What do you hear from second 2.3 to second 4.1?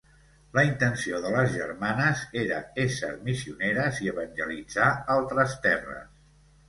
era ésser missioneres